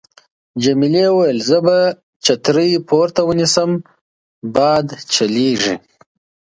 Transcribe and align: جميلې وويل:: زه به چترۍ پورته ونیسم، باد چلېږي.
جميلې 0.63 1.05
وويل:: 1.09 1.39
زه 1.49 1.57
به 1.65 1.77
چترۍ 2.25 2.71
پورته 2.87 3.21
ونیسم، 3.25 3.71
باد 4.55 4.87
چلېږي. 5.13 5.75